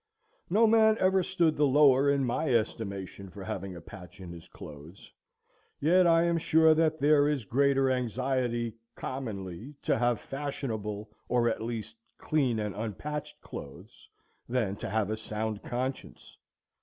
[0.49, 4.47] No man ever stood the lower in my estimation for having a patch in his
[4.47, 5.11] clothes;
[5.79, 11.61] yet I am sure that there is greater anxiety, commonly, to have fashionable, or at
[11.61, 14.09] least clean and unpatched clothes,
[14.49, 16.35] than to have a sound conscience.